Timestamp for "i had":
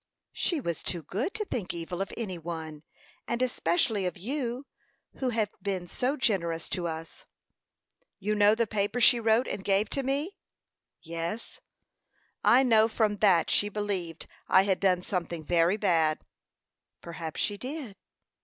14.47-14.79